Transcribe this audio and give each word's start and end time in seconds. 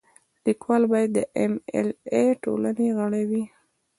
لیکوال 0.45 0.83
باید 0.91 1.09
د 1.17 1.19
ایم 1.37 1.53
ایل 1.73 1.89
اې 2.13 2.25
ټولنې 2.43 2.87
غړی 2.97 3.23
وي. 3.29 3.43